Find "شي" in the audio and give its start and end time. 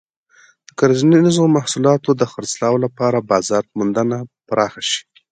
4.89-5.01